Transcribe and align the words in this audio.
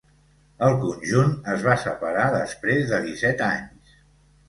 El 0.67 0.77
conjunt 0.85 1.35
es 1.57 1.67
va 1.69 1.77
separar 1.83 2.27
després 2.39 2.91
de 2.95 3.07
disset 3.09 3.49
anys. 3.55 3.99